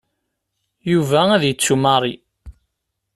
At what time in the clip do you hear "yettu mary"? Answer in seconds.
1.45-2.15